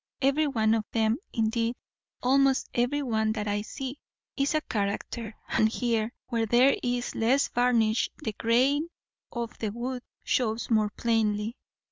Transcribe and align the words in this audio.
Everyone 0.23 0.73
of 0.73 0.83
them, 0.91 1.17
indeed 1.31 1.75
almost 2.23 2.67
every 2.73 3.03
one 3.03 3.33
that 3.33 3.47
I 3.47 3.61
see, 3.61 3.99
is 4.35 4.55
a 4.55 4.61
character; 4.61 5.35
and 5.47 5.69
here, 5.69 6.11
where 6.29 6.47
there 6.47 6.75
is 6.81 7.13
less 7.13 7.49
varnish, 7.49 8.09
the 8.17 8.33
grain 8.33 8.87
of 9.31 9.55
the 9.59 9.69
wood 9.71 10.01
shows 10.23 10.71
more 10.71 10.89
plainly. 10.89 11.55